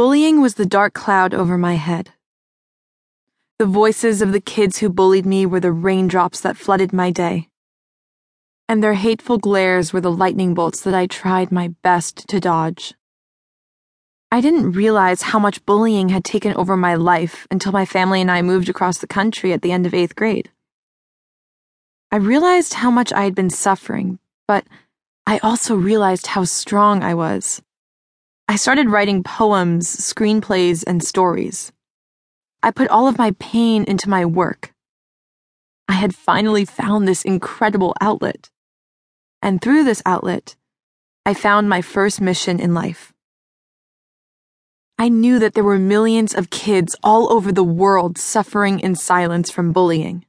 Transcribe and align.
Bullying 0.00 0.40
was 0.40 0.54
the 0.54 0.64
dark 0.64 0.94
cloud 0.94 1.34
over 1.34 1.58
my 1.58 1.74
head. 1.74 2.12
The 3.58 3.66
voices 3.66 4.22
of 4.22 4.32
the 4.32 4.40
kids 4.40 4.78
who 4.78 4.88
bullied 4.88 5.26
me 5.26 5.44
were 5.44 5.60
the 5.60 5.72
raindrops 5.72 6.40
that 6.40 6.56
flooded 6.56 6.94
my 6.94 7.10
day. 7.10 7.48
And 8.66 8.82
their 8.82 8.94
hateful 8.94 9.36
glares 9.36 9.92
were 9.92 10.00
the 10.00 10.10
lightning 10.10 10.54
bolts 10.54 10.80
that 10.84 10.94
I 10.94 11.06
tried 11.06 11.52
my 11.52 11.74
best 11.82 12.26
to 12.28 12.40
dodge. 12.40 12.94
I 14.32 14.40
didn't 14.40 14.72
realize 14.72 15.20
how 15.20 15.38
much 15.38 15.66
bullying 15.66 16.08
had 16.08 16.24
taken 16.24 16.54
over 16.54 16.78
my 16.78 16.94
life 16.94 17.46
until 17.50 17.72
my 17.72 17.84
family 17.84 18.22
and 18.22 18.30
I 18.30 18.40
moved 18.40 18.70
across 18.70 18.96
the 18.96 19.06
country 19.06 19.52
at 19.52 19.60
the 19.60 19.70
end 19.70 19.84
of 19.84 19.92
eighth 19.92 20.16
grade. 20.16 20.50
I 22.10 22.16
realized 22.16 22.72
how 22.72 22.90
much 22.90 23.12
I 23.12 23.24
had 23.24 23.34
been 23.34 23.50
suffering, 23.50 24.18
but 24.48 24.64
I 25.26 25.40
also 25.40 25.76
realized 25.76 26.28
how 26.28 26.44
strong 26.44 27.02
I 27.02 27.12
was. 27.12 27.60
I 28.50 28.56
started 28.56 28.90
writing 28.90 29.22
poems, 29.22 29.86
screenplays, 29.86 30.82
and 30.84 31.04
stories. 31.04 31.70
I 32.64 32.72
put 32.72 32.88
all 32.88 33.06
of 33.06 33.16
my 33.16 33.30
pain 33.38 33.84
into 33.84 34.08
my 34.08 34.24
work. 34.24 34.74
I 35.86 35.92
had 35.92 36.16
finally 36.16 36.64
found 36.64 37.06
this 37.06 37.22
incredible 37.22 37.94
outlet. 38.00 38.50
And 39.40 39.62
through 39.62 39.84
this 39.84 40.02
outlet, 40.04 40.56
I 41.24 41.32
found 41.32 41.68
my 41.68 41.80
first 41.80 42.20
mission 42.20 42.58
in 42.58 42.74
life. 42.74 43.12
I 44.98 45.08
knew 45.08 45.38
that 45.38 45.54
there 45.54 45.62
were 45.62 45.78
millions 45.78 46.34
of 46.34 46.50
kids 46.50 46.96
all 47.04 47.32
over 47.32 47.52
the 47.52 47.62
world 47.62 48.18
suffering 48.18 48.80
in 48.80 48.96
silence 48.96 49.52
from 49.52 49.72
bullying. 49.72 50.24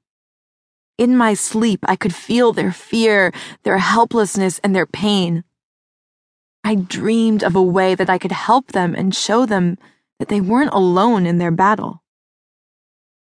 In 0.99 1.17
my 1.17 1.33
sleep, 1.33 1.79
I 1.87 1.95
could 1.95 2.13
feel 2.13 2.53
their 2.53 2.71
fear, 2.71 3.33
their 3.63 3.79
helplessness, 3.79 4.59
and 4.59 4.75
their 4.75 4.85
pain. 4.85 5.43
I 6.63 6.75
dreamed 6.75 7.43
of 7.43 7.55
a 7.55 7.61
way 7.61 7.95
that 7.95 8.09
I 8.09 8.17
could 8.17 8.31
help 8.31 8.71
them 8.71 8.93
and 8.93 9.15
show 9.15 9.45
them 9.45 9.77
that 10.19 10.27
they 10.27 10.41
weren't 10.41 10.73
alone 10.73 11.25
in 11.25 11.39
their 11.39 11.51
battle. 11.51 12.03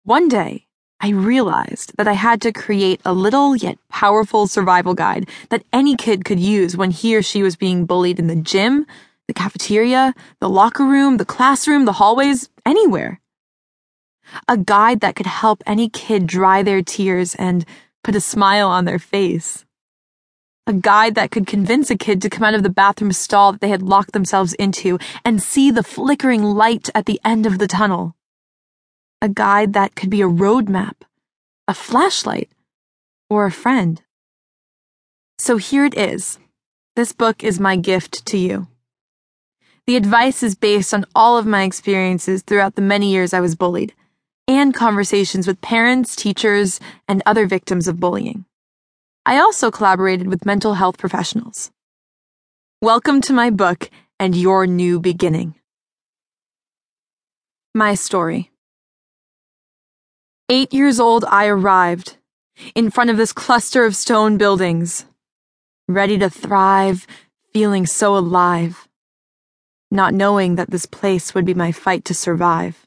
One 0.04 0.28
day, 0.28 0.66
I 0.98 1.10
realized 1.10 1.92
that 1.98 2.08
I 2.08 2.14
had 2.14 2.40
to 2.42 2.52
create 2.52 3.02
a 3.04 3.12
little 3.12 3.54
yet 3.54 3.78
powerful 3.90 4.46
survival 4.46 4.94
guide 4.94 5.28
that 5.50 5.64
any 5.70 5.94
kid 5.94 6.24
could 6.24 6.40
use 6.40 6.76
when 6.76 6.90
he 6.90 7.14
or 7.14 7.22
she 7.22 7.42
was 7.42 7.56
being 7.56 7.84
bullied 7.84 8.18
in 8.18 8.28
the 8.28 8.36
gym, 8.36 8.86
the 9.28 9.34
cafeteria, 9.34 10.14
the 10.40 10.48
locker 10.48 10.84
room, 10.84 11.18
the 11.18 11.26
classroom, 11.26 11.84
the 11.84 11.92
hallways, 11.92 12.48
anywhere. 12.64 13.20
A 14.48 14.56
guide 14.56 15.00
that 15.00 15.16
could 15.16 15.26
help 15.26 15.62
any 15.66 15.90
kid 15.90 16.26
dry 16.26 16.62
their 16.62 16.82
tears 16.82 17.34
and 17.34 17.66
put 18.02 18.16
a 18.16 18.20
smile 18.20 18.68
on 18.68 18.86
their 18.86 18.98
face 18.98 19.65
a 20.66 20.72
guide 20.72 21.14
that 21.14 21.30
could 21.30 21.46
convince 21.46 21.90
a 21.90 21.96
kid 21.96 22.20
to 22.22 22.30
come 22.30 22.42
out 22.42 22.54
of 22.54 22.64
the 22.64 22.68
bathroom 22.68 23.12
stall 23.12 23.52
that 23.52 23.60
they 23.60 23.68
had 23.68 23.82
locked 23.82 24.12
themselves 24.12 24.52
into 24.54 24.98
and 25.24 25.42
see 25.42 25.70
the 25.70 25.82
flickering 25.82 26.42
light 26.42 26.90
at 26.94 27.06
the 27.06 27.20
end 27.24 27.46
of 27.46 27.58
the 27.58 27.68
tunnel. 27.68 28.16
A 29.22 29.28
guide 29.28 29.74
that 29.74 29.94
could 29.94 30.10
be 30.10 30.20
a 30.20 30.26
road 30.26 30.68
map, 30.68 31.04
a 31.68 31.74
flashlight, 31.74 32.50
or 33.30 33.46
a 33.46 33.52
friend. 33.52 34.02
So 35.38 35.56
here 35.56 35.84
it 35.84 35.96
is. 35.96 36.38
This 36.96 37.12
book 37.12 37.44
is 37.44 37.60
my 37.60 37.76
gift 37.76 38.26
to 38.26 38.38
you. 38.38 38.66
The 39.86 39.96
advice 39.96 40.42
is 40.42 40.56
based 40.56 40.92
on 40.92 41.04
all 41.14 41.38
of 41.38 41.46
my 41.46 41.62
experiences 41.62 42.42
throughout 42.42 42.74
the 42.74 42.82
many 42.82 43.12
years 43.12 43.32
I 43.32 43.40
was 43.40 43.54
bullied, 43.54 43.94
and 44.48 44.74
conversations 44.74 45.46
with 45.46 45.60
parents, 45.60 46.16
teachers, 46.16 46.80
and 47.06 47.22
other 47.24 47.46
victims 47.46 47.86
of 47.86 48.00
bullying. 48.00 48.46
I 49.28 49.38
also 49.38 49.72
collaborated 49.72 50.28
with 50.28 50.46
mental 50.46 50.74
health 50.74 50.98
professionals. 50.98 51.72
Welcome 52.80 53.20
to 53.22 53.32
my 53.32 53.50
book 53.50 53.90
and 54.20 54.36
your 54.36 54.68
new 54.68 55.00
beginning. 55.00 55.56
My 57.74 57.96
story. 57.96 58.52
Eight 60.48 60.72
years 60.72 61.00
old, 61.00 61.24
I 61.24 61.46
arrived 61.46 62.18
in 62.76 62.88
front 62.92 63.10
of 63.10 63.16
this 63.16 63.32
cluster 63.32 63.84
of 63.84 63.96
stone 63.96 64.38
buildings, 64.38 65.06
ready 65.88 66.18
to 66.18 66.30
thrive, 66.30 67.04
feeling 67.52 67.84
so 67.84 68.16
alive, 68.16 68.86
not 69.90 70.14
knowing 70.14 70.54
that 70.54 70.70
this 70.70 70.86
place 70.86 71.34
would 71.34 71.44
be 71.44 71.52
my 71.52 71.72
fight 71.72 72.04
to 72.04 72.14
survive. 72.14 72.86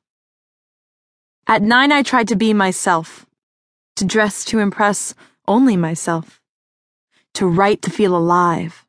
At 1.47 1.61
nine, 1.61 1.91
I 1.91 2.01
tried 2.01 2.29
to 2.29 2.37
be 2.37 2.53
myself, 2.53 3.25
to 3.97 4.05
dress 4.05 4.45
to 4.45 4.59
impress 4.59 5.13
only 5.49 5.75
myself. 5.75 6.39
To 7.33 7.47
write 7.47 7.81
to 7.81 7.89
feel 7.91 8.15
alive. 8.15 8.85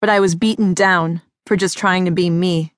But 0.00 0.08
I 0.08 0.20
was 0.20 0.34
beaten 0.34 0.72
down 0.72 1.20
for 1.46 1.56
just 1.56 1.76
trying 1.76 2.06
to 2.06 2.10
be 2.10 2.30
me. 2.30 2.72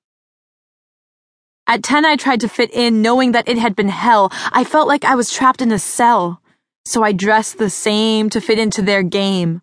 At 1.67 1.83
10, 1.83 2.05
I 2.05 2.15
tried 2.15 2.41
to 2.41 2.49
fit 2.49 2.71
in, 2.73 3.01
knowing 3.01 3.33
that 3.33 3.47
it 3.47 3.57
had 3.57 3.75
been 3.75 3.89
hell. 3.89 4.31
I 4.51 4.63
felt 4.63 4.87
like 4.87 5.05
I 5.05 5.15
was 5.15 5.31
trapped 5.31 5.61
in 5.61 5.71
a 5.71 5.79
cell, 5.79 6.41
so 6.85 7.03
I 7.03 7.11
dressed 7.11 7.57
the 7.57 7.69
same 7.69 8.29
to 8.29 8.41
fit 8.41 8.57
into 8.57 8.81
their 8.81 9.03
game. 9.03 9.61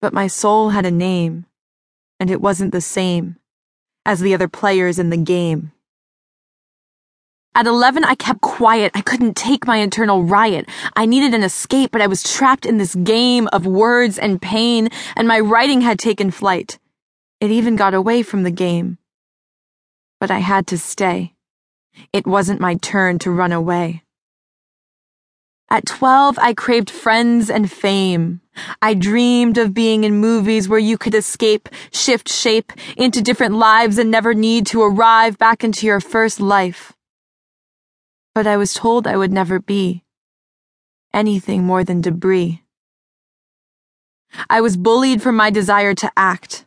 But 0.00 0.12
my 0.12 0.28
soul 0.28 0.70
had 0.70 0.86
a 0.86 0.92
name, 0.92 1.46
and 2.20 2.30
it 2.30 2.40
wasn't 2.40 2.72
the 2.72 2.80
same 2.80 3.36
as 4.06 4.20
the 4.20 4.32
other 4.32 4.48
players 4.48 4.98
in 4.98 5.10
the 5.10 5.16
game. 5.16 5.72
At 7.54 7.66
11, 7.66 8.04
I 8.04 8.14
kept 8.14 8.40
quiet. 8.40 8.92
I 8.94 9.00
couldn't 9.00 9.36
take 9.36 9.66
my 9.66 9.78
internal 9.78 10.22
riot. 10.22 10.68
I 10.94 11.06
needed 11.06 11.34
an 11.34 11.42
escape, 11.42 11.90
but 11.90 12.00
I 12.00 12.06
was 12.06 12.22
trapped 12.22 12.64
in 12.64 12.78
this 12.78 12.94
game 12.94 13.48
of 13.52 13.66
words 13.66 14.16
and 14.16 14.40
pain, 14.40 14.90
and 15.16 15.26
my 15.26 15.40
writing 15.40 15.80
had 15.80 15.98
taken 15.98 16.30
flight. 16.30 16.78
It 17.40 17.50
even 17.50 17.74
got 17.74 17.94
away 17.94 18.22
from 18.22 18.44
the 18.44 18.52
game. 18.52 18.98
But 20.20 20.30
I 20.30 20.38
had 20.38 20.68
to 20.68 20.78
stay. 20.78 21.34
It 22.12 22.26
wasn't 22.26 22.60
my 22.60 22.76
turn 22.76 23.18
to 23.20 23.30
run 23.32 23.50
away. 23.50 24.02
At 25.68 25.86
12, 25.86 26.38
I 26.38 26.54
craved 26.54 26.90
friends 26.90 27.50
and 27.50 27.70
fame. 27.70 28.40
I 28.80 28.94
dreamed 28.94 29.58
of 29.58 29.74
being 29.74 30.04
in 30.04 30.16
movies 30.16 30.68
where 30.68 30.78
you 30.78 30.96
could 30.96 31.14
escape, 31.14 31.68
shift 31.92 32.28
shape 32.28 32.72
into 32.96 33.20
different 33.20 33.54
lives 33.54 33.98
and 33.98 34.10
never 34.10 34.32
need 34.32 34.66
to 34.68 34.82
arrive 34.82 35.38
back 35.38 35.64
into 35.64 35.86
your 35.86 36.00
first 36.00 36.40
life 36.40 36.94
but 38.38 38.46
I 38.46 38.56
was 38.56 38.72
told 38.72 39.08
I 39.08 39.16
would 39.16 39.32
never 39.32 39.58
be 39.58 40.04
anything 41.12 41.64
more 41.64 41.82
than 41.82 42.00
debris. 42.00 42.62
I 44.48 44.60
was 44.60 44.76
bullied 44.76 45.20
for 45.20 45.32
my 45.32 45.50
desire 45.50 45.92
to 45.96 46.12
act 46.16 46.64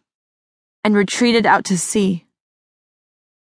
and 0.84 0.94
retreated 0.94 1.46
out 1.46 1.64
to 1.64 1.78
sea. 1.78 2.26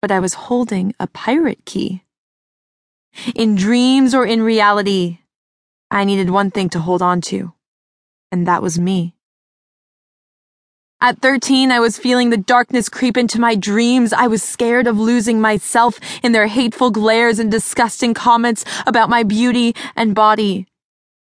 But 0.00 0.10
I 0.10 0.20
was 0.20 0.48
holding 0.48 0.94
a 0.98 1.06
pirate 1.06 1.66
key. 1.66 2.02
In 3.34 3.56
dreams 3.56 4.14
or 4.14 4.24
in 4.24 4.40
reality, 4.40 5.18
I 5.90 6.04
needed 6.04 6.30
one 6.30 6.50
thing 6.50 6.70
to 6.70 6.80
hold 6.80 7.02
on 7.02 7.20
to, 7.28 7.52
and 8.32 8.48
that 8.48 8.62
was 8.62 8.78
me. 8.78 9.13
At 11.04 11.20
13, 11.20 11.70
I 11.70 11.80
was 11.80 11.98
feeling 11.98 12.30
the 12.30 12.38
darkness 12.38 12.88
creep 12.88 13.18
into 13.18 13.38
my 13.38 13.56
dreams. 13.56 14.14
I 14.14 14.26
was 14.26 14.42
scared 14.42 14.86
of 14.86 14.98
losing 14.98 15.38
myself 15.38 16.00
in 16.22 16.32
their 16.32 16.46
hateful 16.46 16.90
glares 16.90 17.38
and 17.38 17.50
disgusting 17.50 18.14
comments 18.14 18.64
about 18.86 19.10
my 19.10 19.22
beauty 19.22 19.76
and 19.96 20.14
body. 20.14 20.66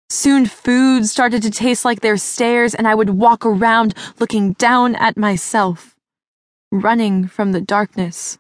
Soon 0.09 0.47
food 0.47 1.05
started 1.05 1.43
to 1.43 1.51
taste 1.51 1.85
like 1.85 2.01
their 2.01 2.17
stares, 2.17 2.73
and 2.73 2.87
I 2.87 2.95
would 2.95 3.11
walk 3.11 3.45
around 3.45 3.93
looking 4.19 4.53
down 4.53 4.95
at 4.95 5.16
myself, 5.16 5.95
running 6.71 7.27
from 7.27 7.51
the 7.51 7.61
darkness, 7.61 8.39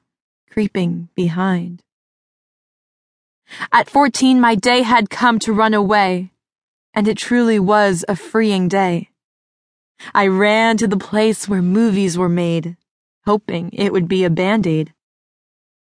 creeping 0.49 1.09
behind. 1.13 1.83
At 3.71 3.91
14, 3.91 4.41
my 4.41 4.55
day 4.55 4.81
had 4.81 5.11
come 5.11 5.37
to 5.37 5.53
run 5.53 5.75
away, 5.75 6.31
and 6.95 7.07
it 7.07 7.19
truly 7.19 7.59
was 7.59 8.03
a 8.09 8.15
freeing 8.15 8.67
day. 8.67 9.11
I 10.13 10.27
ran 10.27 10.77
to 10.77 10.87
the 10.87 10.97
place 10.97 11.47
where 11.47 11.61
movies 11.61 12.17
were 12.17 12.29
made, 12.29 12.77
hoping 13.25 13.69
it 13.73 13.91
would 13.93 14.07
be 14.07 14.23
a 14.23 14.29
band 14.29 14.67
aid. 14.67 14.93